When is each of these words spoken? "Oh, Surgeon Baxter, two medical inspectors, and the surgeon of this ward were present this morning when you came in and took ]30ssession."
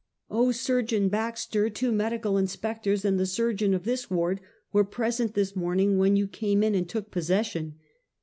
"Oh, 0.31 0.51
Surgeon 0.51 1.09
Baxter, 1.09 1.69
two 1.69 1.91
medical 1.91 2.35
inspectors, 2.35 3.05
and 3.05 3.19
the 3.19 3.27
surgeon 3.27 3.75
of 3.75 3.83
this 3.83 4.09
ward 4.09 4.41
were 4.73 4.83
present 4.83 5.35
this 5.35 5.55
morning 5.55 5.99
when 5.99 6.15
you 6.15 6.27
came 6.27 6.63
in 6.63 6.73
and 6.73 6.89
took 6.89 7.11
]30ssession." 7.11 7.73